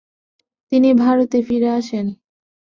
তিনি 0.71 0.89
ভারতে 0.93 1.37
ফিরে 1.47 1.69
আসেন। 1.79 2.05